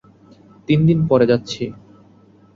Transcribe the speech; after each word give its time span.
তিনদিন 0.67 0.99
পরে 1.09 1.25
যাচ্ছি। 1.25 1.63